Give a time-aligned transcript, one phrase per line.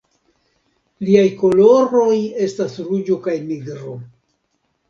[1.09, 2.15] Liaj koloroj
[2.47, 3.95] estas ruĝo kaj nigro.